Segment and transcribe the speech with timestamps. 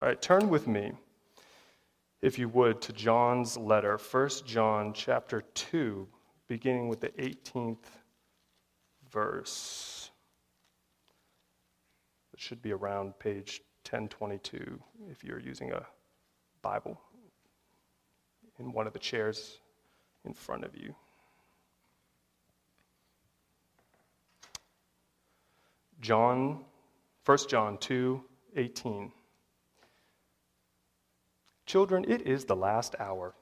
[0.00, 0.92] All right, turn with me,
[2.22, 6.06] if you would, to John's letter, 1 John chapter 2,
[6.46, 7.84] beginning with the 18th
[9.10, 10.12] verse.
[12.32, 14.80] It should be around page 1022
[15.10, 15.84] if you're using a
[16.62, 17.00] Bible
[18.60, 19.58] in one of the chairs
[20.24, 20.94] in front of you.
[26.00, 26.64] John,
[27.24, 28.22] 1 John 2
[28.54, 29.12] 18.
[31.68, 33.34] Children, it is the last hour.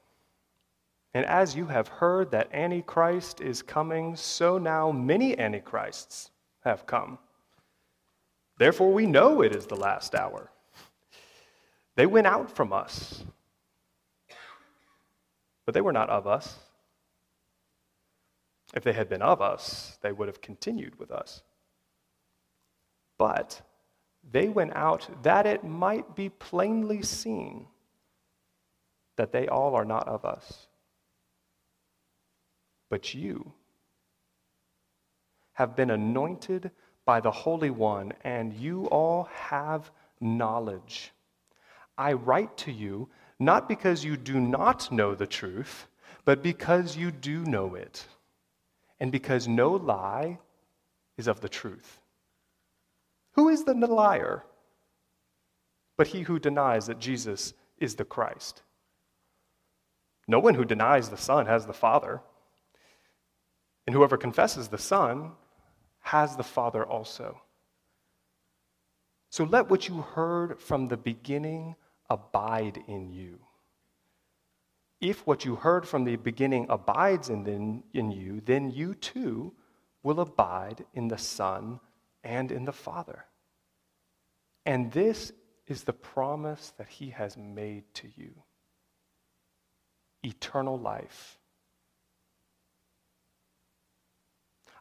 [1.14, 6.32] And as you have heard that Antichrist is coming, so now many Antichrists
[6.64, 7.18] have come.
[8.58, 10.50] Therefore, we know it is the last hour.
[11.94, 13.22] They went out from us,
[15.64, 16.56] but they were not of us.
[18.74, 21.42] If they had been of us, they would have continued with us.
[23.18, 23.62] But
[24.28, 27.68] they went out that it might be plainly seen
[29.16, 30.68] that they all are not of us.
[32.88, 33.52] But you
[35.54, 36.70] have been anointed
[37.04, 41.12] by the Holy One, and you all have knowledge.
[41.96, 45.86] I write to you not because you do not know the truth,
[46.24, 48.06] but because you do know it,
[48.98, 50.38] and because no lie
[51.16, 52.00] is of the truth.
[53.32, 54.44] Who is the liar?
[55.96, 58.62] But he who denies that Jesus is the Christ.
[60.28, 62.20] No one who denies the Son has the Father.
[63.86, 65.32] And whoever confesses the Son
[66.00, 67.40] has the Father also.
[69.30, 71.76] So let what you heard from the beginning
[72.10, 73.38] abide in you.
[75.00, 79.52] If what you heard from the beginning abides in, in you, then you too
[80.02, 81.80] will abide in the Son
[82.24, 83.26] and in the Father.
[84.64, 85.32] And this
[85.66, 88.42] is the promise that He has made to you
[90.26, 91.38] eternal life.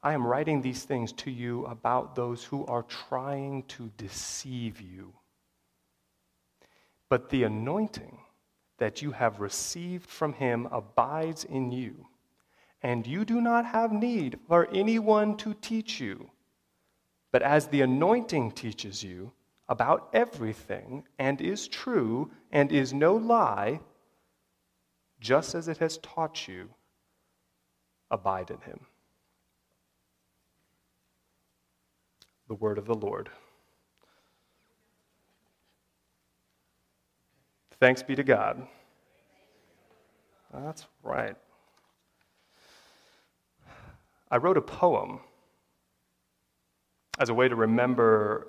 [0.04, 5.14] I am writing these things to you about those who are trying to deceive you.
[7.10, 8.20] But the anointing
[8.78, 12.08] that you have received from him abides in you,
[12.84, 16.30] and you do not have need for anyone to teach you.
[17.32, 19.32] But as the anointing teaches you
[19.68, 23.80] about everything, and is true, and is no lie,
[25.20, 26.70] just as it has taught you,
[28.12, 28.80] abide in him.
[32.48, 33.30] The word of the Lord.
[37.80, 38.68] Thanks be to God.
[40.54, 41.36] That's right.
[44.32, 45.20] I wrote a poem
[47.20, 48.48] as a way to remember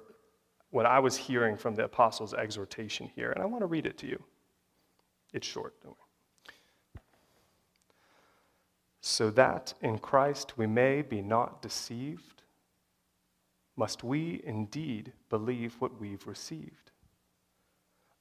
[0.71, 3.99] what I was hearing from the apostles' exhortation here, and I want to read it
[3.99, 4.23] to you.
[5.33, 6.06] It's short, don't worry
[9.07, 12.43] so that in Christ we may be not deceived?
[13.77, 16.91] Must we indeed believe what we've received?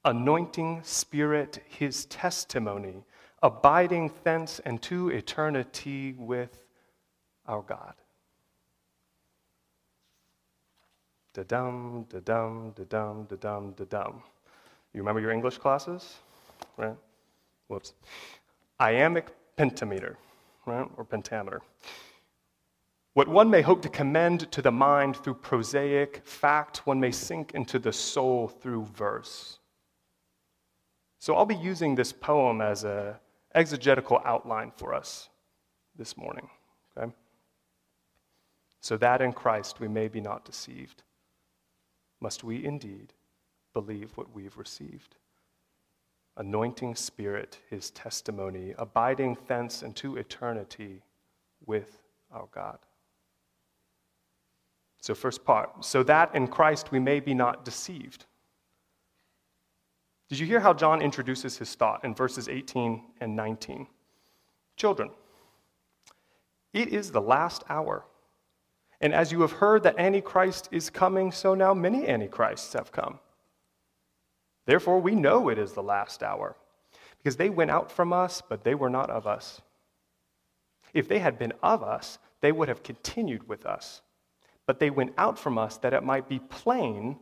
[0.03, 3.03] Anointing Spirit, his testimony,
[3.41, 6.63] abiding thence and to eternity with
[7.47, 7.95] our God.
[11.33, 14.21] Da dum, da dum, da dum, da dum, da dum.
[14.93, 16.17] You remember your English classes?
[16.77, 16.95] Right?
[17.69, 17.93] Whoops.
[18.79, 20.19] Iambic pentameter
[20.65, 21.61] right, or pentameter.
[23.13, 27.53] What one may hope to commend to the mind through prosaic fact, one may sink
[27.53, 29.59] into the soul through verse.
[31.19, 33.15] So I'll be using this poem as an
[33.53, 35.29] exegetical outline for us
[35.97, 36.49] this morning.
[36.97, 37.11] Okay?
[38.81, 41.03] So that in Christ we may be not deceived.
[42.19, 43.13] Must we indeed
[43.73, 45.15] believe what we've received?
[46.37, 51.01] Anointing spirit, his testimony, abiding thence into eternity
[51.65, 51.99] with
[52.31, 52.79] our God.
[55.01, 58.25] So, first part, so that in Christ we may be not deceived.
[60.29, 63.87] Did you hear how John introduces his thought in verses 18 and 19?
[64.75, 65.11] Children,
[66.73, 68.03] it is the last hour.
[69.01, 73.19] And as you have heard that Antichrist is coming, so now many Antichrists have come.
[74.65, 76.55] Therefore, we know it is the last hour,
[77.17, 79.61] because they went out from us, but they were not of us.
[80.93, 84.01] If they had been of us, they would have continued with us.
[84.65, 87.17] But they went out from us that it might be plain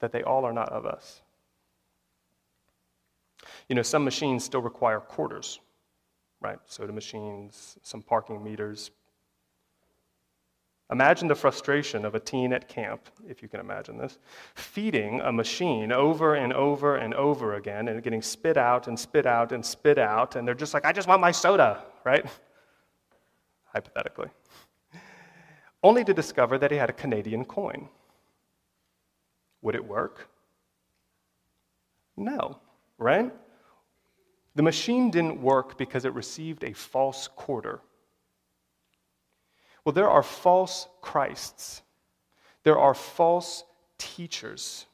[0.00, 1.22] that they all are not of us.
[3.68, 5.60] You know, some machines still require quarters,
[6.40, 6.58] right?
[6.66, 8.90] Soda machines, some parking meters.
[10.90, 14.18] Imagine the frustration of a teen at camp, if you can imagine this,
[14.54, 19.26] feeding a machine over and over and over again and getting spit out and spit
[19.26, 22.24] out and spit out, and they're just like, I just want my soda, right?
[23.64, 24.28] Hypothetically.
[25.82, 27.88] Only to discover that he had a Canadian coin.
[29.62, 30.28] Would it work?
[32.16, 32.60] No,
[32.96, 33.34] right?
[34.54, 37.80] The machine didn't work because it received a false quarter.
[39.86, 41.82] Well, there are false Christs,
[42.64, 43.62] there are false
[43.98, 44.86] teachers.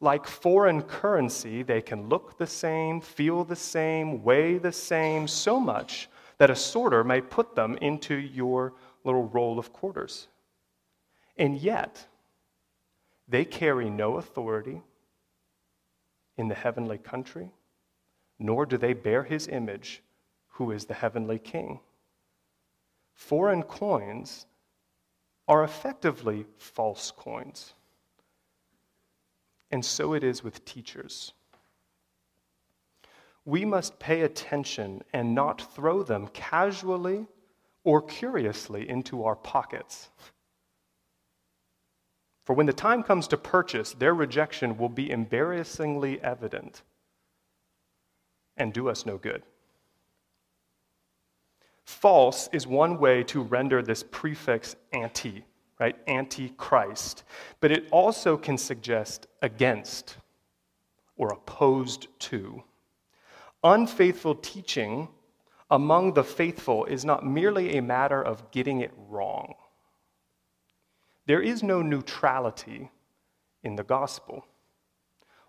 [0.00, 5.60] Like foreign currency, they can look the same, feel the same, weigh the same, so
[5.60, 8.74] much that a sorter may put them into your
[9.04, 10.26] little roll of quarters.
[11.38, 12.04] And yet,
[13.28, 14.82] they carry no authority
[16.36, 17.52] in the heavenly country,
[18.40, 20.02] nor do they bear his image,
[20.48, 21.78] who is the heavenly king.
[23.16, 24.46] Foreign coins
[25.48, 27.72] are effectively false coins.
[29.70, 31.32] And so it is with teachers.
[33.44, 37.26] We must pay attention and not throw them casually
[37.84, 40.10] or curiously into our pockets.
[42.44, 46.82] For when the time comes to purchase, their rejection will be embarrassingly evident
[48.56, 49.42] and do us no good.
[51.86, 55.44] False is one way to render this prefix anti,
[55.78, 55.96] right?
[56.08, 57.22] Antichrist.
[57.60, 60.16] But it also can suggest against
[61.16, 62.64] or opposed to.
[63.62, 65.06] Unfaithful teaching
[65.70, 69.54] among the faithful is not merely a matter of getting it wrong.
[71.26, 72.90] There is no neutrality
[73.62, 74.44] in the gospel.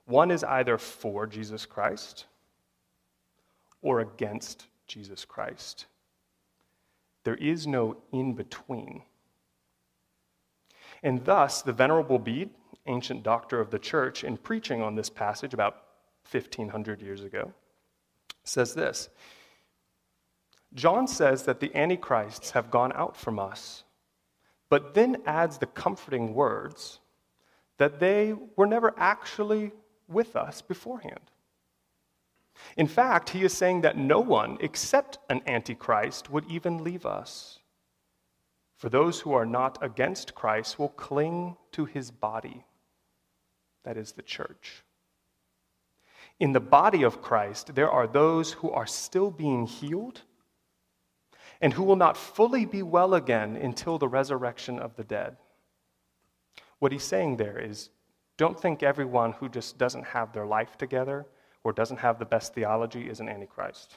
[0.05, 2.25] One is either for Jesus Christ
[3.81, 5.87] or against Jesus Christ.
[7.27, 9.03] There is no in between.
[11.03, 12.51] And thus, the Venerable Bede,
[12.85, 15.73] ancient doctor of the church, in preaching on this passage about
[16.31, 17.51] 1500 years ago,
[18.45, 19.09] says this
[20.73, 23.83] John says that the Antichrists have gone out from us
[24.69, 27.01] but then adds the comforting words
[27.77, 29.73] that they were never actually
[30.07, 31.29] with us beforehand.
[32.75, 37.59] In fact, he is saying that no one except an antichrist would even leave us.
[38.75, 42.65] For those who are not against Christ will cling to his body,
[43.83, 44.83] that is the church.
[46.39, 50.21] In the body of Christ, there are those who are still being healed
[51.59, 55.37] and who will not fully be well again until the resurrection of the dead.
[56.77, 57.89] What he's saying there is
[58.37, 61.25] don't think everyone who just doesn't have their life together
[61.67, 63.93] or doesn't have the best theology is an antichrist.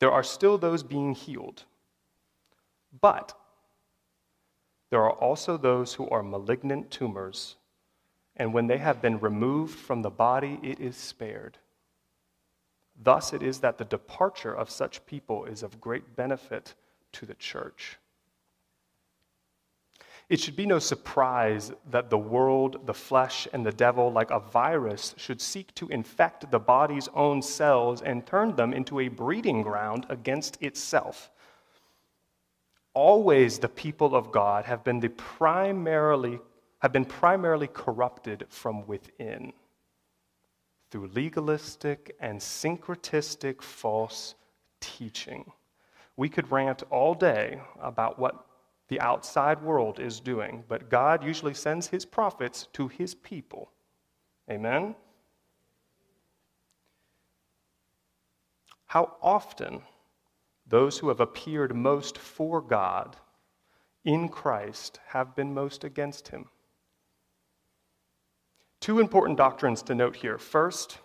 [0.00, 1.62] There are still those being healed.
[3.00, 3.32] But
[4.90, 7.54] there are also those who are malignant tumors,
[8.34, 11.58] and when they have been removed from the body, it is spared.
[13.00, 16.74] Thus, it is that the departure of such people is of great benefit
[17.12, 17.98] to the church.
[20.28, 24.40] It should be no surprise that the world, the flesh, and the devil, like a
[24.40, 29.62] virus, should seek to infect the body's own cells and turn them into a breeding
[29.62, 31.30] ground against itself.
[32.92, 36.40] Always the people of God have been, the primarily,
[36.80, 39.52] have been primarily corrupted from within
[40.90, 44.34] through legalistic and syncretistic false
[44.80, 45.52] teaching.
[46.16, 48.46] We could rant all day about what
[48.88, 53.70] the outside world is doing, but God usually sends his prophets to his people.
[54.50, 54.94] Amen?
[58.86, 59.82] How often
[60.66, 63.16] those who have appeared most for God
[64.04, 66.46] in Christ have been most against him?
[68.80, 70.38] Two important doctrines to note here.
[70.38, 70.98] First,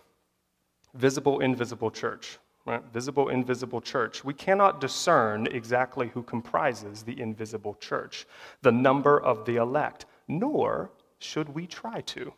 [0.94, 2.84] visible, invisible church right?
[2.92, 4.24] visible, invisible church.
[4.24, 8.28] We cannot discern exactly who comprises the invisible church,
[8.62, 12.34] the number of the elect, nor should we try to.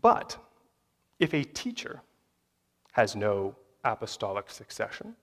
[0.00, 0.36] But
[1.18, 2.02] if a teacher
[2.92, 3.54] has no
[3.84, 5.14] apostolic succession,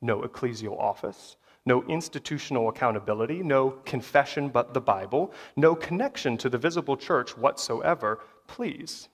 [0.00, 1.36] no ecclesial office,
[1.66, 8.20] no institutional accountability, no confession but the Bible, no connection to the visible church whatsoever,
[8.46, 9.08] please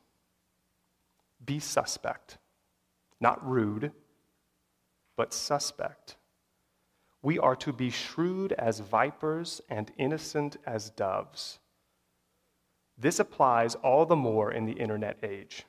[1.44, 2.38] be suspect
[3.20, 3.92] not rude,
[5.16, 6.16] but suspect.
[7.22, 11.58] We are to be shrewd as vipers and innocent as doves.
[12.98, 15.64] This applies all the more in the internet age.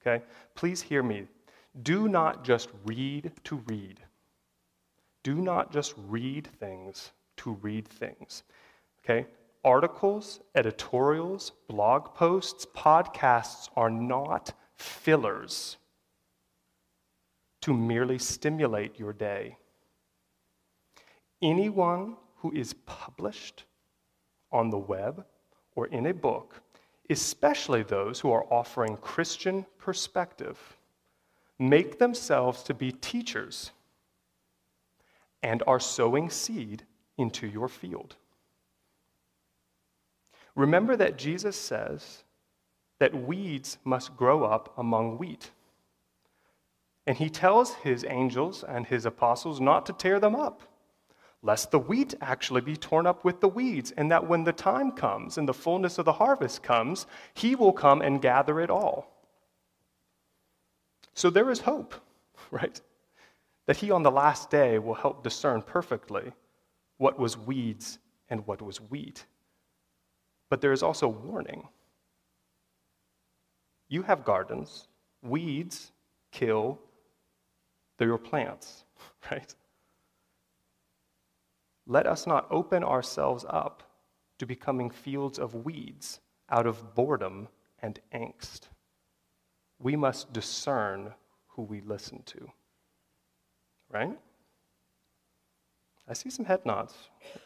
[0.00, 0.24] Okay?
[0.54, 1.26] Please hear me.
[1.82, 4.00] Do not just read to read.
[5.22, 8.42] Do not just read things to read things.
[9.04, 9.26] Okay?
[9.64, 15.78] Articles, editorials, blog posts, podcasts are not fillers
[17.62, 19.56] to merely stimulate your day.
[21.42, 23.64] Anyone who is published
[24.52, 25.24] on the web
[25.74, 26.62] or in a book,
[27.10, 30.58] especially those who are offering Christian perspective,
[31.58, 33.72] make themselves to be teachers
[35.42, 36.84] and are sowing seed
[37.18, 38.16] into your field.
[40.54, 42.24] Remember that Jesus says
[42.98, 45.50] that weeds must grow up among wheat.
[47.06, 50.62] And he tells his angels and his apostles not to tear them up,
[51.42, 54.90] lest the wheat actually be torn up with the weeds, and that when the time
[54.90, 59.12] comes and the fullness of the harvest comes, he will come and gather it all.
[61.14, 61.94] So there is hope,
[62.50, 62.80] right?
[63.66, 66.32] That he on the last day will help discern perfectly
[66.98, 67.98] what was weeds
[68.28, 69.24] and what was wheat.
[70.50, 71.68] But there is also warning.
[73.88, 74.88] You have gardens,
[75.22, 75.92] weeds
[76.32, 76.80] kill
[77.98, 78.84] they're your plants,
[79.30, 79.54] right?
[81.86, 83.82] Let us not open ourselves up
[84.38, 87.48] to becoming fields of weeds out of boredom
[87.80, 88.62] and angst.
[89.78, 91.14] We must discern
[91.48, 92.50] who we listen to,
[93.90, 94.18] right?
[96.08, 96.94] I see some head nods.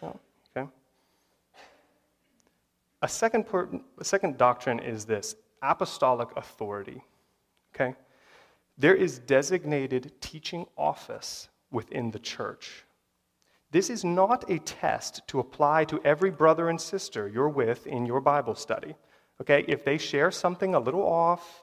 [0.02, 0.68] okay.
[3.02, 3.46] A second,
[3.98, 7.02] a second doctrine is this apostolic authority.
[7.74, 7.94] Okay?
[8.80, 12.86] There is designated teaching office within the church.
[13.72, 18.06] This is not a test to apply to every brother and sister you're with in
[18.06, 18.94] your Bible study.
[19.38, 21.62] Okay, if they share something a little off,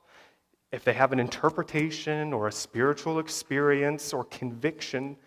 [0.72, 5.18] if they have an interpretation or a spiritual experience or conviction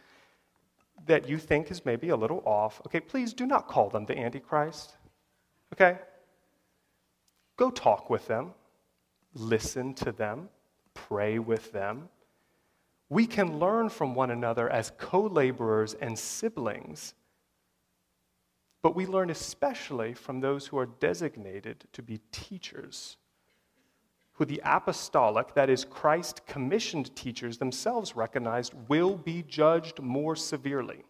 [1.06, 4.16] that you think is maybe a little off, okay, please do not call them the
[4.16, 4.96] Antichrist.
[5.72, 5.98] Okay?
[7.56, 8.54] Go talk with them,
[9.34, 10.48] listen to them,
[10.94, 12.08] pray with them.
[13.08, 17.14] We can learn from one another as co laborers and siblings,
[18.82, 23.16] but we learn especially from those who are designated to be teachers,
[24.34, 31.04] who the apostolic, that is, Christ commissioned teachers themselves recognized will be judged more severely.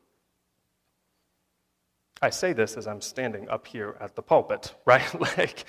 [2.23, 5.21] I say this as I'm standing up here at the pulpit, right?
[5.21, 5.65] like,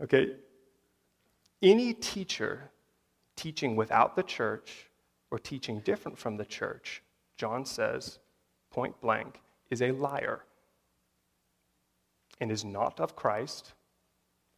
[0.00, 0.32] okay,
[1.62, 2.70] any teacher
[3.38, 4.88] teaching without the church
[5.30, 7.02] or teaching different from the church,
[7.36, 8.18] John says,
[8.70, 9.40] point blank,
[9.70, 10.40] is a liar
[12.40, 13.74] and is not of Christ,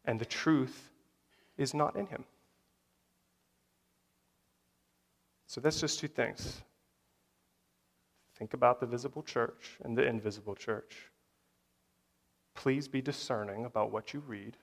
[0.07, 0.91] and the truth
[1.59, 2.25] is not in him.
[5.47, 6.63] So that's just two things.
[8.37, 11.11] Think about the visible church and the invisible church.
[12.55, 14.57] Please be discerning about what you read.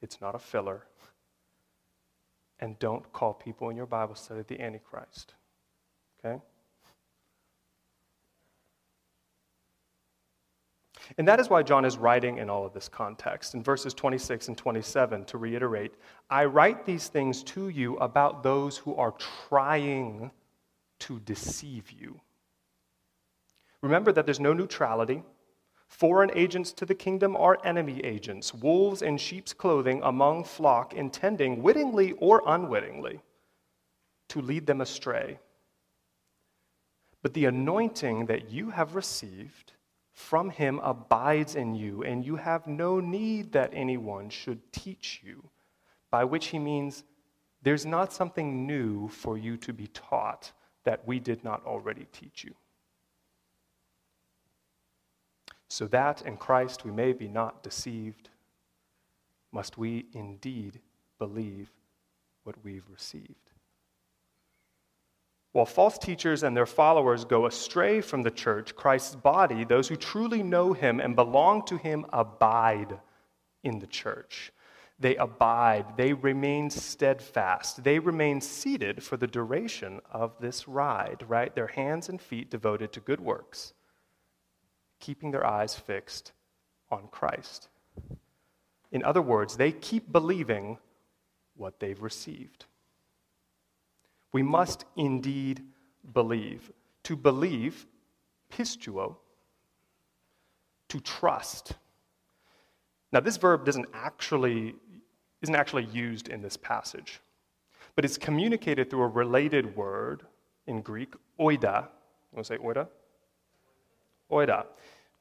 [0.00, 0.84] It's not a filler
[2.60, 5.34] and don't call people in your Bible study the Antichrist.
[6.24, 6.40] Okay?
[11.16, 13.54] And that is why John is writing in all of this context.
[13.54, 15.94] In verses 26 and 27, to reiterate,
[16.28, 19.14] I write these things to you about those who are
[19.48, 20.30] trying
[20.98, 22.20] to deceive you.
[23.80, 25.22] Remember that there's no neutrality
[25.88, 31.62] Foreign agents to the kingdom are enemy agents, wolves in sheep's clothing among flock, intending,
[31.62, 33.20] wittingly or unwittingly,
[34.28, 35.38] to lead them astray.
[37.22, 39.72] But the anointing that you have received
[40.12, 45.42] from him abides in you, and you have no need that anyone should teach you,
[46.10, 47.02] by which he means
[47.62, 50.52] there's not something new for you to be taught
[50.84, 52.54] that we did not already teach you
[55.68, 58.30] so that in Christ we may be not deceived,
[59.52, 60.80] must we indeed
[61.18, 61.70] believe
[62.44, 63.34] what we've received.
[65.52, 69.96] While false teachers and their followers go astray from the church, Christ's body, those who
[69.96, 72.98] truly know him and belong to him, abide
[73.64, 74.52] in the church.
[75.00, 81.54] They abide, they remain steadfast, they remain seated for the duration of this ride, right?
[81.54, 83.74] Their hands and feet devoted to good works
[85.00, 86.32] keeping their eyes fixed
[86.90, 87.68] on Christ.
[88.90, 90.78] In other words, they keep believing
[91.56, 92.64] what they've received.
[94.32, 95.62] We must indeed
[96.12, 96.70] believe.
[97.04, 97.86] To believe,
[98.52, 99.16] pisteuo,
[100.88, 101.72] to trust.
[103.12, 104.74] Now, this verb doesn't actually,
[105.42, 107.20] isn't actually used in this passage,
[107.94, 110.22] but it's communicated through a related word
[110.66, 111.84] in Greek, oida.
[111.84, 112.88] You want to say oida?
[114.30, 114.66] Oida,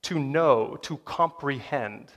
[0.03, 2.11] to know, to comprehend.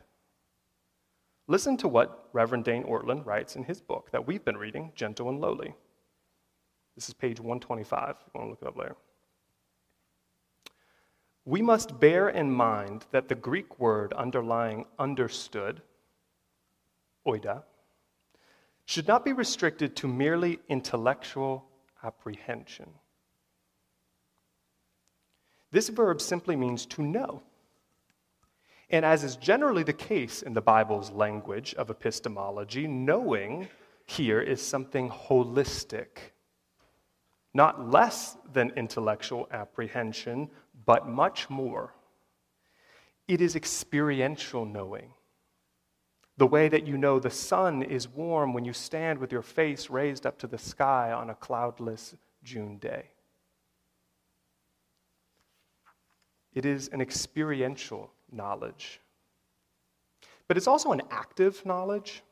[1.46, 5.28] Listen to what Reverend Dane Ortlund writes in his book that we've been reading, Gentle
[5.28, 5.74] and Lowly.
[6.94, 8.96] This is page 125, if you want to look it up later.
[11.44, 15.82] We must bear in mind that the Greek word underlying understood,
[17.26, 17.62] oida,
[18.84, 21.64] should not be restricted to merely intellectual
[22.04, 22.90] apprehension.
[25.70, 27.42] This verb simply means to know.
[28.90, 33.68] And as is generally the case in the Bible's language of epistemology, knowing
[34.04, 36.32] here is something holistic,
[37.54, 40.50] not less than intellectual apprehension,
[40.84, 41.94] but much more.
[43.28, 45.12] It is experiential knowing.
[46.36, 49.88] The way that you know the sun is warm when you stand with your face
[49.88, 53.10] raised up to the sky on a cloudless June day.
[56.54, 59.00] It is an experiential knowledge.
[60.48, 62.22] But it's also an active knowledge,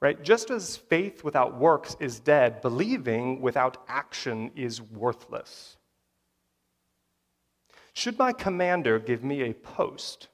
[0.00, 0.22] right?
[0.22, 5.76] Just as faith without works is dead, believing without action is worthless.
[7.92, 10.28] Should my commander give me a post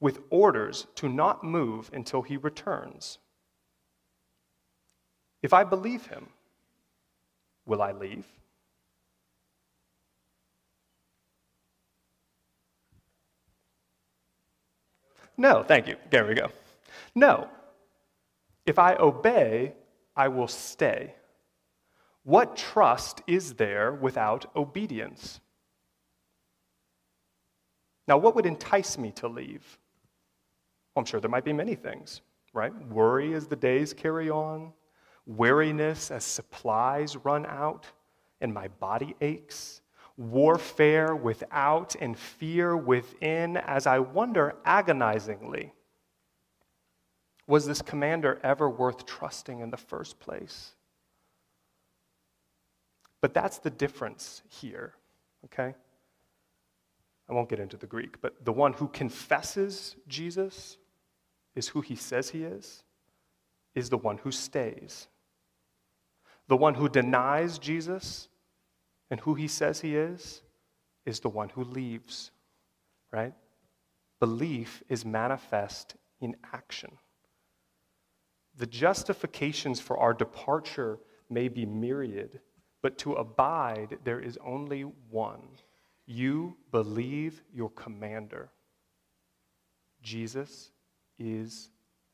[0.00, 3.18] with orders to not move until he returns?
[5.42, 6.28] If I believe him,
[7.66, 8.26] will I leave?
[15.36, 15.96] No, thank you.
[16.10, 16.50] There we go.
[17.14, 17.48] No.
[18.66, 19.74] If I obey,
[20.16, 21.14] I will stay.
[22.22, 25.40] What trust is there without obedience?
[28.06, 29.78] Now, what would entice me to leave?
[30.94, 32.20] Well, I'm sure there might be many things,
[32.52, 32.72] right?
[32.88, 34.72] Worry as the days carry on,
[35.26, 37.86] weariness as supplies run out,
[38.40, 39.80] and my body aches,
[40.16, 45.72] warfare without and fear within, as I wonder agonizingly
[47.46, 50.74] was this commander ever worth trusting in the first place?
[53.20, 54.94] But that's the difference here,
[55.46, 55.74] okay?
[57.28, 60.78] I won't get into the Greek, but the one who confesses Jesus
[61.54, 62.82] is who he says he is,
[63.74, 65.08] is the one who stays.
[66.48, 68.28] The one who denies Jesus
[69.14, 70.42] and who he says he is,
[71.06, 72.32] is the one who leaves,
[73.12, 73.32] right?
[74.18, 76.90] Belief is manifest in action.
[78.56, 80.98] The justifications for our departure
[81.30, 82.40] may be myriad,
[82.82, 85.46] but to abide, there is only one.
[86.06, 88.50] You believe your commander.
[90.02, 90.72] Jesus
[91.20, 91.70] is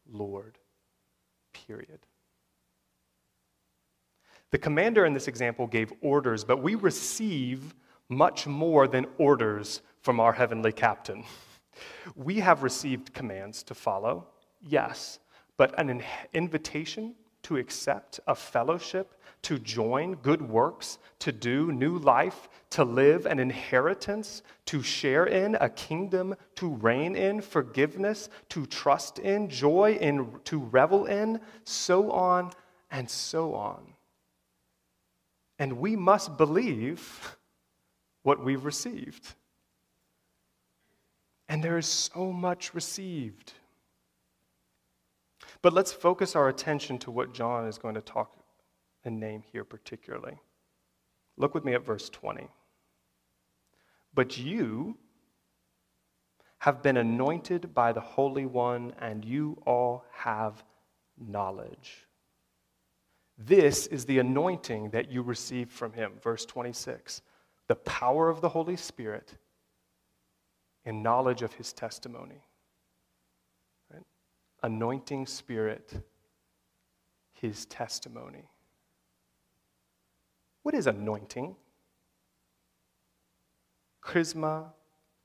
[0.06, 0.58] Lord.
[1.66, 2.00] Period.
[4.50, 7.74] The commander in this example gave orders, but we receive
[8.08, 11.24] much more than orders from our heavenly captain.
[12.16, 14.26] We have received commands to follow,
[14.60, 15.20] yes,
[15.56, 16.02] but an
[16.34, 23.26] invitation to accept a fellowship, to join good works, to do new life, to live
[23.26, 29.96] an inheritance, to share in a kingdom, to reign in forgiveness, to trust in joy,
[30.00, 32.50] in, to revel in, so on
[32.90, 33.89] and so on.
[35.60, 37.36] And we must believe
[38.22, 39.34] what we've received.
[41.50, 43.52] And there is so much received.
[45.60, 48.32] But let's focus our attention to what John is going to talk
[49.04, 50.38] and name here particularly.
[51.36, 52.48] Look with me at verse 20.
[54.14, 54.96] But you
[56.58, 60.62] have been anointed by the Holy One, and you all have
[61.18, 62.06] knowledge.
[63.42, 66.12] This is the anointing that you received from him.
[66.22, 67.22] Verse 26
[67.68, 69.36] the power of the Holy Spirit
[70.84, 72.42] and knowledge of his testimony.
[73.92, 74.02] Right?
[74.64, 75.92] Anointing Spirit,
[77.32, 78.50] his testimony.
[80.64, 81.54] What is anointing?
[84.02, 84.72] Charisma,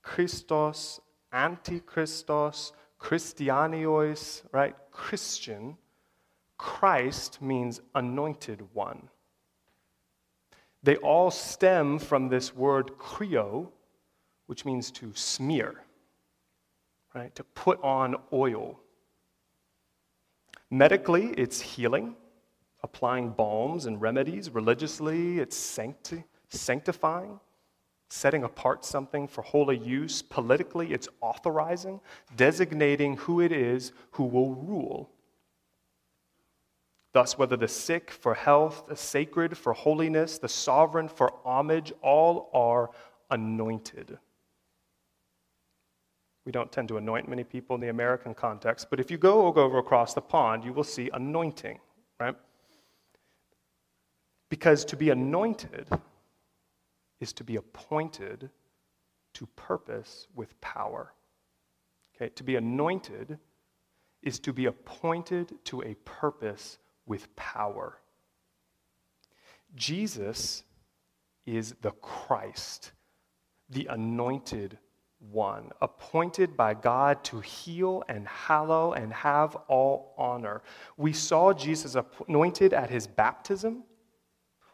[0.04, 1.00] Christos,
[1.34, 4.76] Antichristos, Christianios, right?
[4.92, 5.78] Christian
[6.58, 9.10] Christ means anointed one.
[10.84, 13.70] They all stem from this word chrio,
[14.46, 15.84] which means to smear,
[17.14, 17.34] right?
[17.36, 18.80] To put on oil.
[20.70, 22.16] Medically, it's healing,
[22.84, 24.50] applying balms and remedies.
[24.52, 27.40] Religiously, it's sancti- sanctifying,
[28.10, 30.22] setting apart something for holy use.
[30.22, 32.00] Politically, it's authorizing,
[32.36, 35.10] designating who it is who will rule.
[37.16, 42.50] Thus, whether the sick for health, the sacred for holiness, the sovereign for homage, all
[42.54, 42.90] are
[43.32, 44.18] anointed.
[46.46, 49.46] We don't tend to anoint many people in the American context, but if you go
[49.46, 51.80] over across the pond, you will see anointing,
[52.20, 52.36] right?
[54.50, 55.88] Because to be anointed
[57.22, 58.50] is to be appointed
[59.36, 61.14] to purpose with power.
[62.14, 63.40] Okay, to be anointed
[64.22, 68.00] is to be appointed to a purpose with power.
[69.76, 70.64] Jesus
[71.46, 72.92] is the Christ,
[73.70, 74.78] the anointed
[75.20, 80.62] one, appointed by God to heal and hallow and have all honor.
[80.98, 81.96] We saw Jesus
[82.28, 83.84] anointed at his baptism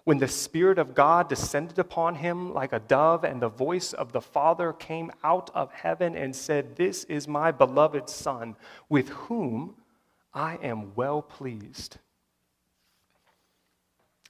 [0.03, 4.11] when the Spirit of God descended upon him like a dove, and the voice of
[4.11, 8.55] the Father came out of heaven and said, This is my beloved Son,
[8.89, 9.75] with whom
[10.33, 11.97] I am well pleased.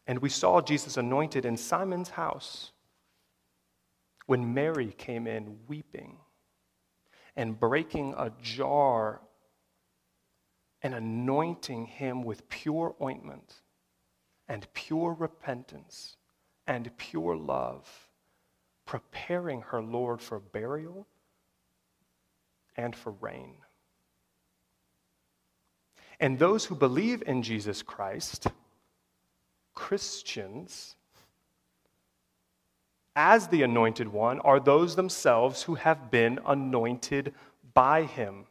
[0.08, 2.72] And we saw Jesus anointed in Simon's house
[4.26, 6.18] when Mary came in weeping
[7.36, 9.22] and breaking a jar
[10.82, 13.62] and anointing him with pure ointment
[14.48, 16.18] and pure repentance
[16.68, 17.88] and pure love,
[18.86, 21.08] preparing her Lord for burial
[22.76, 23.56] and for reign.
[26.20, 28.48] And those who believe in Jesus Christ,
[29.92, 30.96] Christians,
[33.14, 37.34] as the anointed one, are those themselves who have been anointed
[37.74, 38.46] by him.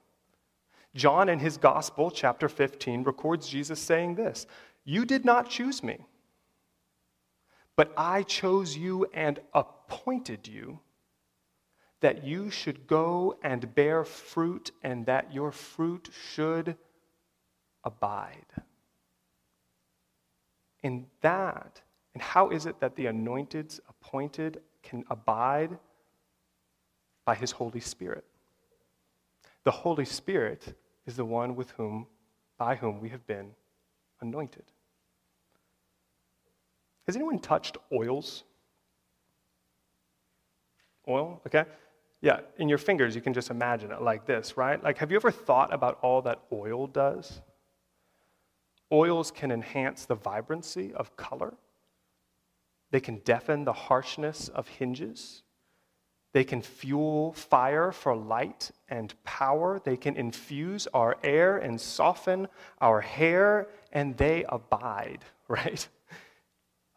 [0.95, 4.47] John, in his gospel, chapter 15, records Jesus saying this
[4.85, 6.05] you did not choose me,
[7.75, 10.79] but I chose you and appointed you
[12.01, 16.77] that you should go and bear fruit and that your fruit should
[17.83, 18.45] abide.
[20.83, 21.81] In that,
[22.15, 25.79] and how is it that the anointed, appointed, can abide?
[27.25, 28.25] By his Holy Spirit.
[29.65, 30.75] The Holy Spirit
[31.07, 32.07] is the one with whom,
[32.57, 33.51] by whom we have been
[34.21, 34.65] anointed.
[37.07, 38.45] Has anyone touched oils?
[41.09, 41.65] Oil, okay?
[42.23, 44.83] Yeah, in your fingers, you can just imagine it like this, right?
[44.83, 47.41] Like, have you ever thought about all that oil does?
[48.93, 51.55] Oils can enhance the vibrancy of color,
[52.91, 55.43] they can deafen the harshness of hinges.
[56.33, 59.81] They can fuel fire for light and power.
[59.83, 62.47] They can infuse our air and soften
[62.81, 65.89] our hair, and they abide, right?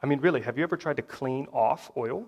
[0.01, 2.27] I mean, really, have you ever tried to clean off oil?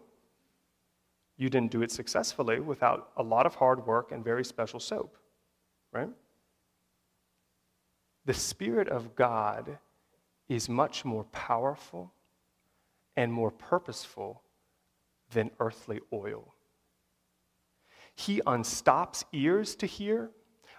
[1.38, 5.18] You didn't do it successfully without a lot of hard work and very special soap,
[5.92, 6.10] right?
[8.26, 9.78] The Spirit of God
[10.48, 12.12] is much more powerful
[13.16, 14.42] and more purposeful
[15.32, 16.54] than earthly oil.
[18.16, 20.32] He unstops ears to hear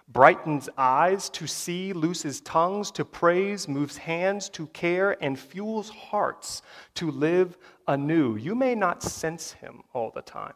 [0.07, 6.61] brightens eyes to see, looses tongues to praise, moves hands to care, and fuels hearts
[6.95, 7.57] to live
[7.87, 8.37] anew.
[8.37, 10.53] You may not sense him all the time.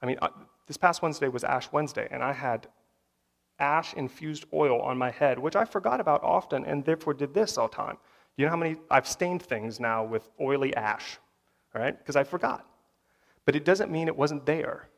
[0.00, 0.28] I mean, uh,
[0.66, 2.68] this past Wednesday was Ash Wednesday, and I had
[3.62, 7.56] ash infused oil on my head, which I forgot about often and therefore did this
[7.56, 7.96] all the time.
[8.36, 11.18] You know how many I've stained things now with oily ash,
[11.74, 11.96] all right?
[11.96, 12.66] Because I forgot.
[13.44, 14.88] But it doesn't mean it wasn't there.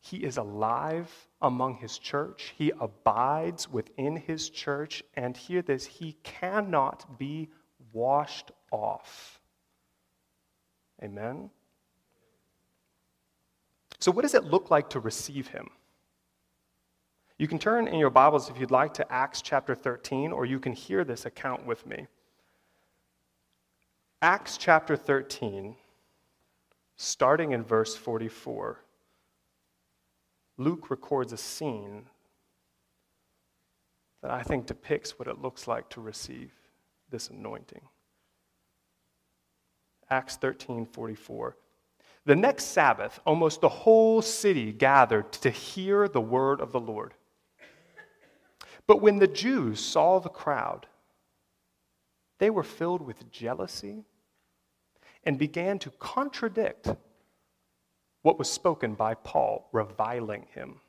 [0.00, 1.10] He is alive
[1.42, 2.54] among his church.
[2.56, 5.02] He abides within his church.
[5.14, 7.50] And hear this, he cannot be
[7.92, 9.40] washed off.
[11.02, 11.50] Amen?
[13.98, 15.68] So, what does it look like to receive him?
[17.40, 20.60] You can turn in your Bibles, if you'd like, to Acts chapter 13, or you
[20.60, 22.06] can hear this account with me.
[24.20, 25.74] Acts chapter 13,
[26.96, 28.84] starting in verse 44.
[30.58, 32.02] Luke records a scene
[34.20, 36.52] that I think depicts what it looks like to receive
[37.08, 37.80] this anointing.
[40.10, 41.56] Acts 13 44.
[42.26, 47.14] The next Sabbath, almost the whole city gathered to hear the word of the Lord.
[48.90, 50.88] But when the Jews saw the crowd,
[52.40, 54.02] they were filled with jealousy
[55.22, 56.88] and began to contradict
[58.22, 60.80] what was spoken by Paul, reviling him.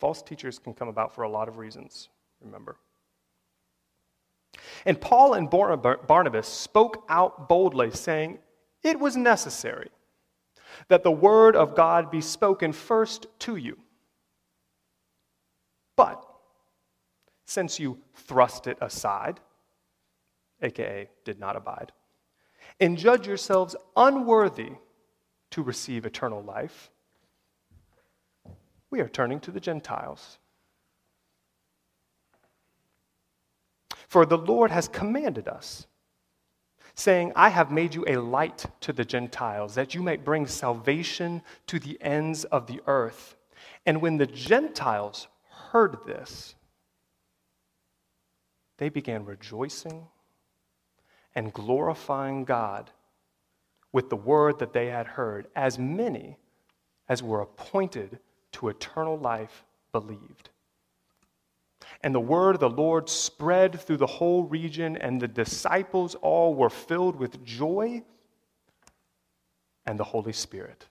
[0.00, 2.08] False teachers can come about for a lot of reasons,
[2.40, 2.78] remember.
[4.84, 8.40] And Paul and Barnabas spoke out boldly, saying,
[8.82, 9.90] It was necessary
[10.88, 13.78] that the word of God be spoken first to you.
[15.94, 16.26] But
[17.50, 19.40] since you thrust it aside,
[20.62, 21.90] aka did not abide,
[22.78, 24.70] and judge yourselves unworthy
[25.50, 26.92] to receive eternal life,
[28.88, 30.38] we are turning to the Gentiles.
[34.06, 35.88] For the Lord has commanded us,
[36.94, 41.42] saying, I have made you a light to the Gentiles, that you might bring salvation
[41.66, 43.34] to the ends of the earth.
[43.86, 45.26] And when the Gentiles
[45.72, 46.54] heard this,
[48.80, 50.06] they began rejoicing
[51.34, 52.90] and glorifying God
[53.92, 56.38] with the word that they had heard, as many
[57.06, 58.18] as were appointed
[58.52, 60.48] to eternal life believed.
[62.02, 66.54] And the word of the Lord spread through the whole region, and the disciples all
[66.54, 68.02] were filled with joy
[69.84, 70.86] and the Holy Spirit.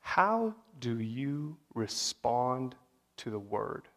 [0.00, 2.74] How do you respond
[3.20, 3.88] to the word?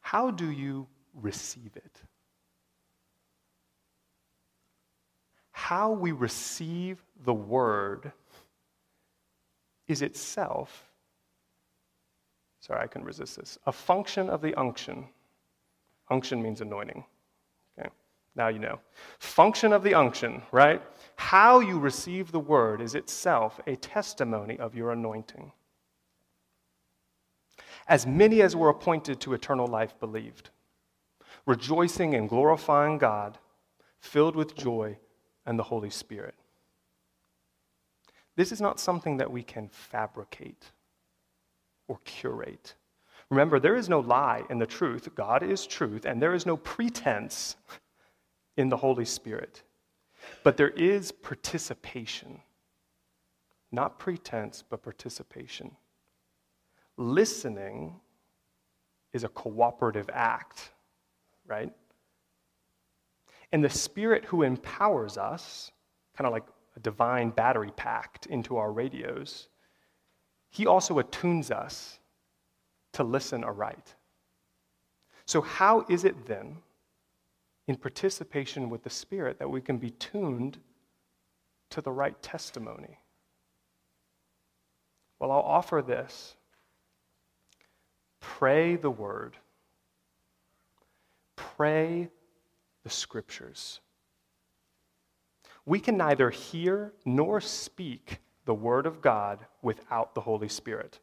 [0.00, 2.02] How do you receive it?
[5.52, 8.10] How we receive the word
[9.86, 10.90] is itself,
[12.58, 15.06] sorry, I couldn't resist this, a function of the unction.
[16.10, 17.04] Unction means anointing.
[17.78, 17.88] Okay,
[18.34, 18.80] now you know.
[19.20, 20.82] Function of the unction, right?
[21.20, 25.52] How you receive the word is itself a testimony of your anointing.
[27.86, 30.48] As many as were appointed to eternal life believed,
[31.46, 33.36] rejoicing and glorifying God,
[34.00, 34.96] filled with joy
[35.44, 36.34] and the Holy Spirit.
[38.34, 40.72] This is not something that we can fabricate
[41.86, 42.74] or curate.
[43.28, 45.14] Remember, there is no lie in the truth.
[45.14, 47.56] God is truth, and there is no pretense
[48.56, 49.62] in the Holy Spirit.
[50.42, 52.40] But there is participation.
[53.72, 55.76] Not pretense, but participation.
[56.96, 58.00] Listening
[59.12, 60.72] is a cooperative act,
[61.46, 61.72] right?
[63.52, 65.72] And the Spirit who empowers us,
[66.16, 69.48] kind of like a divine battery packed into our radios,
[70.50, 71.98] He also attunes us
[72.92, 73.94] to listen aright.
[75.26, 76.58] So, how is it then,
[77.66, 80.58] in participation with the Spirit, that we can be tuned
[81.70, 82.98] to the right testimony?
[85.18, 86.36] Well, I'll offer this
[88.20, 89.36] Pray the word.
[91.36, 92.08] Pray
[92.84, 93.80] the scriptures.
[95.66, 100.98] We can neither hear nor speak the word of God without the Holy Spirit.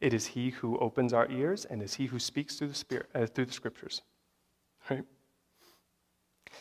[0.00, 3.08] It is He who opens our ears and is He who speaks through the, Spirit,
[3.14, 4.02] uh, through the scriptures.
[4.90, 5.04] Right?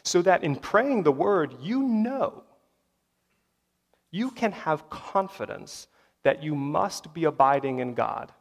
[0.04, 2.44] So that in praying the word, you know,
[4.12, 5.88] you can have confidence
[6.24, 8.32] that you must be abiding in God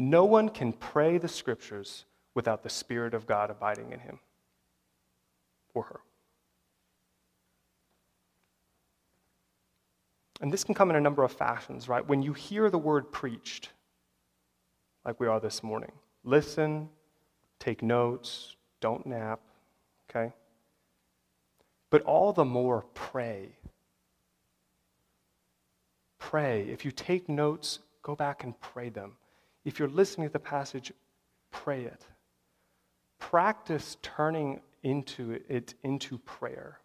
[0.00, 4.18] no one can pray the scriptures without the Spirit of God abiding in him
[5.74, 6.00] or her.
[10.40, 12.06] And this can come in a number of fashions, right?
[12.06, 13.68] When you hear the word preached,
[15.04, 15.92] like we are this morning,
[16.24, 16.88] listen,
[17.58, 19.40] take notes, don't nap,
[20.10, 20.32] okay?
[21.90, 23.48] But all the more pray.
[26.18, 26.68] Pray.
[26.68, 29.16] If you take notes, go back and pray them.
[29.64, 30.92] If you're listening to the passage,
[31.50, 32.06] pray it.
[33.18, 36.78] Practice turning into it into prayer.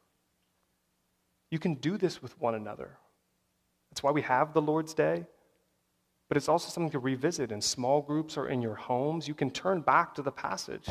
[1.52, 2.98] You can do this with one another.
[3.92, 5.26] That's why we have the Lord's Day.
[6.28, 9.28] But it's also something to revisit in small groups or in your homes.
[9.28, 10.90] You can turn back to the passage.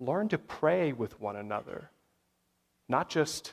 [0.00, 1.90] Learn to pray with one another.
[2.88, 3.52] Not just,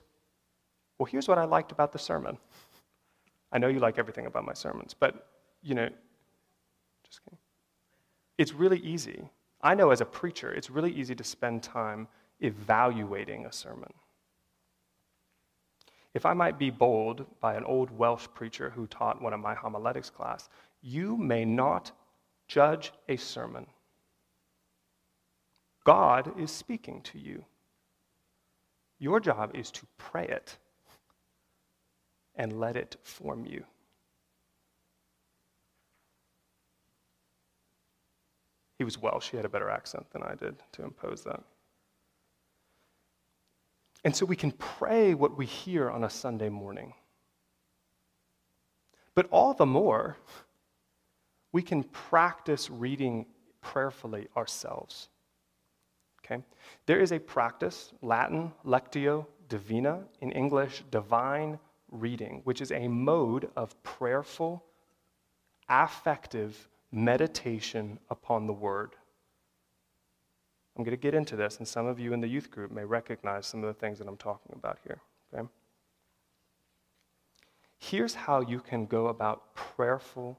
[0.98, 2.38] well, here's what I liked about the sermon.
[3.52, 5.28] I know you like everything about my sermons, but
[5.62, 5.90] you know,
[7.06, 7.38] just kidding.
[8.38, 9.30] It's really easy.
[9.62, 12.08] I know as a preacher, it's really easy to spend time
[12.40, 13.92] evaluating a sermon.
[16.14, 19.54] If I might be bold by an old Welsh preacher who taught one of my
[19.54, 20.50] homiletics class,
[20.82, 21.92] you may not
[22.48, 23.68] judge a sermon.
[25.88, 27.46] God is speaking to you.
[29.00, 30.58] Your job is to pray it
[32.36, 33.64] and let it form you.
[38.78, 39.30] He was Welsh.
[39.30, 41.42] He had a better accent than I did to impose that.
[44.04, 46.94] And so we can pray what we hear on a Sunday morning.
[49.16, 50.18] But all the more,
[51.54, 53.26] we can practice reading
[53.62, 55.08] prayerfully ourselves.
[56.30, 56.44] Okay?
[56.86, 61.58] There is a practice, Latin, lectio divina, in English, divine
[61.90, 64.64] reading, which is a mode of prayerful,
[65.70, 68.96] affective meditation upon the word.
[70.76, 72.84] I'm going to get into this, and some of you in the youth group may
[72.84, 75.00] recognize some of the things that I'm talking about here.
[75.34, 75.48] Okay?
[77.80, 80.38] Here's how you can go about prayerful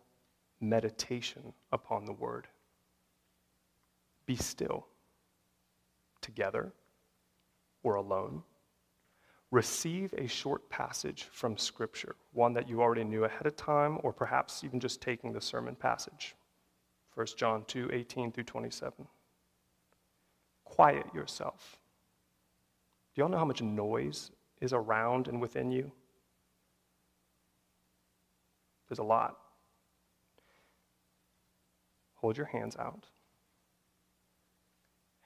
[0.60, 2.46] meditation upon the word
[4.26, 4.86] be still,
[6.28, 6.74] together
[7.82, 8.42] or alone.
[9.50, 14.12] Receive a short passage from Scripture, one that you already knew ahead of time, or
[14.12, 16.34] perhaps even just taking the sermon passage.
[17.14, 19.06] 1 John 2 18 through 27.
[20.64, 21.78] Quiet yourself.
[23.14, 25.90] Do y'all know how much noise is around and within you?
[28.86, 29.38] There's a lot.
[32.16, 33.06] Hold your hands out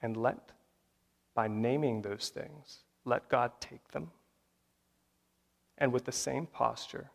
[0.03, 0.51] and let,
[1.35, 4.11] by naming those things, let God take them.
[5.77, 7.09] And with the same posture,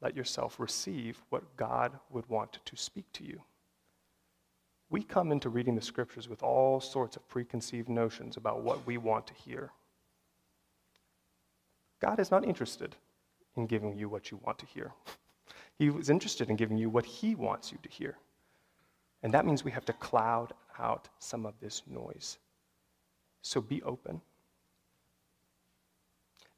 [0.00, 3.40] let yourself receive what God would want to speak to you.
[4.88, 8.98] We come into reading the scriptures with all sorts of preconceived notions about what we
[8.98, 9.72] want to hear.
[12.00, 12.94] God is not interested
[13.56, 14.92] in giving you what you want to hear.
[15.78, 18.16] He is interested in giving you what He wants you to hear.
[19.22, 22.38] And that means we have to cloud out some of this noise.
[23.42, 24.20] So be open.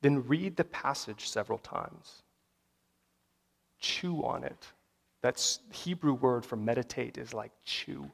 [0.00, 2.22] Then read the passage several times.
[3.80, 4.66] Chew on it.
[5.22, 8.10] That Hebrew word for meditate is like chew.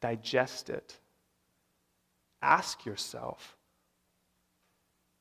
[0.00, 0.96] Digest it.
[2.42, 3.56] Ask yourself,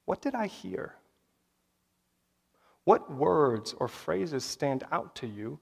[0.05, 0.93] what did I hear?
[2.83, 5.59] What words or phrases stand out to you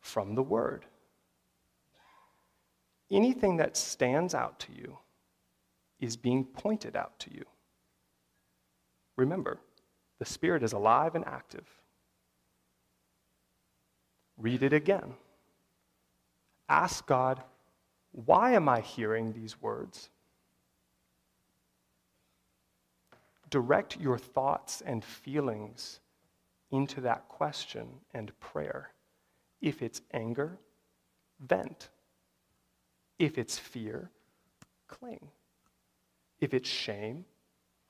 [0.00, 0.86] from the word?
[3.10, 4.98] Anything that stands out to you
[5.98, 7.44] is being pointed out to you.
[9.16, 9.58] Remember,
[10.18, 11.66] the Spirit is alive and active.
[14.38, 15.14] Read it again.
[16.68, 17.42] Ask God,
[18.12, 20.08] why am I hearing these words?
[23.50, 26.00] Direct your thoughts and feelings
[26.70, 28.92] into that question and prayer.
[29.60, 30.58] If it's anger,
[31.40, 31.88] vent.
[33.20, 34.10] If it's fear,
[34.88, 35.28] cling.
[36.40, 37.26] If it's shame,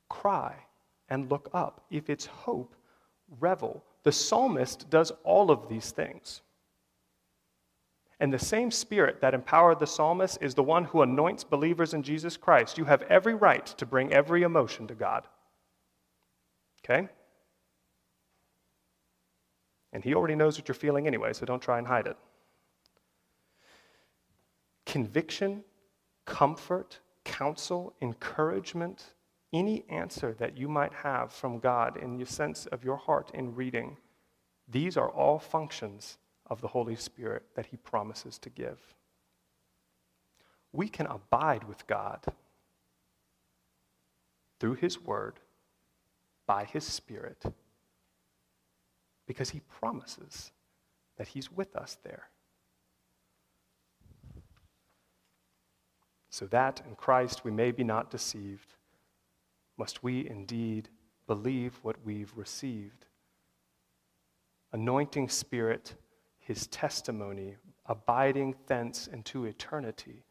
[0.08, 0.56] cry
[1.08, 1.84] and look up.
[1.88, 2.74] If it's hope,
[3.38, 3.84] revel.
[4.02, 6.42] The psalmist does all of these things.
[8.18, 12.02] And the same spirit that empowered the psalmist is the one who anoints believers in
[12.02, 12.76] Jesus Christ.
[12.76, 15.28] You have every right to bring every emotion to God.
[16.84, 17.08] Okay?
[19.92, 22.16] And He already knows what you're feeling anyway, so don't try and hide it.
[24.90, 25.62] Conviction,
[26.24, 29.14] comfort, counsel, encouragement,
[29.52, 33.54] any answer that you might have from God in the sense of your heart in
[33.54, 33.98] reading,
[34.66, 38.80] these are all functions of the Holy Spirit that He promises to give.
[40.72, 42.24] We can abide with God
[44.58, 45.38] through His Word,
[46.48, 47.44] by His Spirit,
[49.28, 50.50] because He promises
[51.16, 52.29] that He's with us there.
[56.40, 58.72] So that in Christ we may be not deceived,
[59.76, 60.88] must we indeed
[61.26, 63.04] believe what we've received.
[64.72, 65.96] Anointing Spirit,
[66.38, 70.24] his testimony, abiding thence into eternity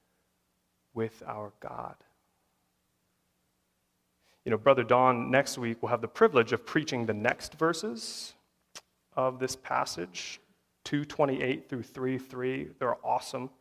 [0.95, 1.93] with our God.
[4.45, 8.33] You know, Brother Don next week we'll have the privilege of preaching the next verses
[9.15, 10.39] of this passage,
[10.85, 12.69] 228 through 3 3.
[12.79, 13.51] They're awesome.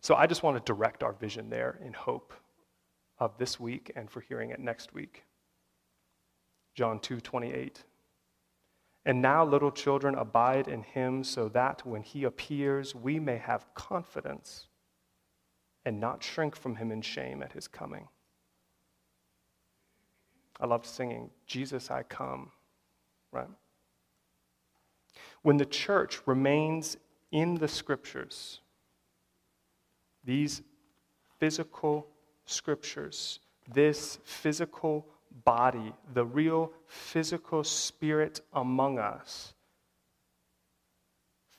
[0.00, 2.32] So I just want to direct our vision there in hope
[3.18, 5.24] of this week and for hearing it next week.
[6.74, 7.84] John 2 28.
[9.06, 13.72] And now, little children, abide in him so that when he appears, we may have
[13.74, 14.66] confidence
[15.86, 18.08] and not shrink from him in shame at his coming.
[20.60, 22.50] I love singing, Jesus, I come,
[23.32, 23.48] right?
[25.42, 26.98] When the church remains
[27.32, 28.60] in the scriptures,
[30.24, 30.62] these
[31.38, 32.06] physical
[32.44, 33.40] scriptures,
[33.72, 35.06] this physical
[35.44, 39.54] body, the real physical spirit among us.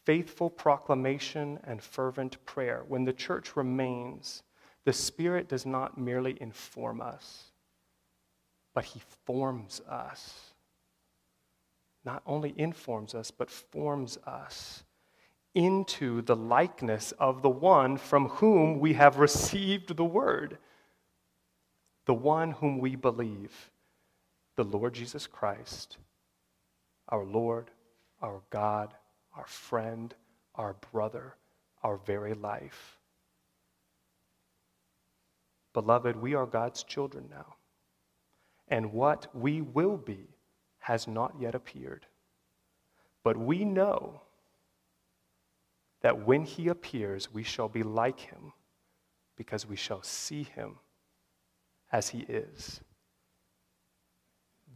[0.05, 2.83] Faithful proclamation and fervent prayer.
[2.87, 4.43] When the church remains,
[4.83, 7.51] the Spirit does not merely inform us,
[8.73, 10.53] but He forms us.
[12.03, 14.83] Not only informs us, but forms us
[15.53, 20.57] into the likeness of the one from whom we have received the word,
[22.05, 23.71] the one whom we believe,
[24.55, 25.97] the Lord Jesus Christ,
[27.09, 27.69] our Lord,
[28.21, 28.93] our God,
[29.35, 30.13] our friend,
[30.55, 31.35] our brother,
[31.83, 32.97] our very life.
[35.73, 37.55] Beloved, we are God's children now,
[38.67, 40.27] and what we will be
[40.79, 42.05] has not yet appeared.
[43.23, 44.21] But we know
[46.01, 48.53] that when he appears, we shall be like him,
[49.35, 50.77] because we shall see him
[51.91, 52.81] as he is.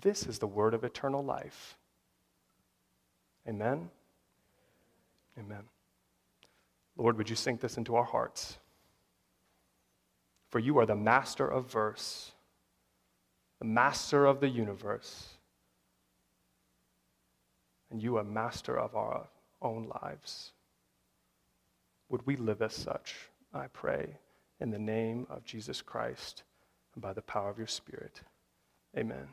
[0.01, 1.77] This is the word of eternal life.
[3.47, 3.89] Amen.
[5.37, 5.63] Amen.
[6.97, 8.57] Lord, would you sink this into our hearts?
[10.49, 12.31] For you are the master of verse,
[13.59, 15.29] the master of the universe,
[17.91, 19.27] and you are master of our
[19.61, 20.51] own lives.
[22.09, 23.15] Would we live as such,
[23.53, 24.17] I pray,
[24.59, 26.43] in the name of Jesus Christ
[26.93, 28.21] and by the power of your Spirit?
[28.97, 29.27] Amen.